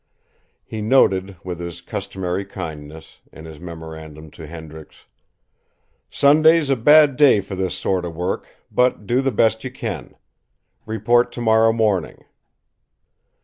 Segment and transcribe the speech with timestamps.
[0.65, 5.05] He noted, with his customary kindness, in his memorandum to Hendricks:
[6.09, 10.15] "Sunday's a bad day for this sort of work, but do the best you can.
[10.87, 12.25] Report tomorrow morning."